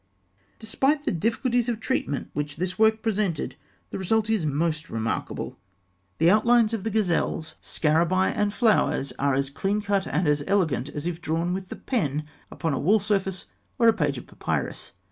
Despite 0.57 1.05
the 1.05 1.11
difficulties 1.11 1.69
of 1.69 1.79
treatment 1.79 2.31
which 2.33 2.55
this 2.55 2.79
work 2.79 3.03
presented, 3.03 3.55
the 3.91 3.99
result 3.99 4.31
is 4.31 4.47
most 4.47 4.89
remarkable. 4.89 5.59
The 6.17 6.31
outlines 6.31 6.73
of 6.73 6.83
the 6.83 6.89
gazelles, 6.89 7.53
scarabaei, 7.61 8.33
and 8.35 8.51
flowers 8.51 9.13
are 9.19 9.35
as 9.35 9.51
clean 9.51 9.79
cut 9.79 10.07
and 10.07 10.27
as 10.27 10.43
elegant 10.47 10.89
as 10.89 11.05
if 11.05 11.21
drawn 11.21 11.53
with 11.53 11.69
the 11.69 11.75
pen 11.75 12.23
upon 12.49 12.73
a 12.73 12.79
wall 12.79 12.97
surface 12.97 13.45
or 13.77 13.87
a 13.87 13.93
page 13.93 14.17
of 14.17 14.25
papyrus. 14.25 14.93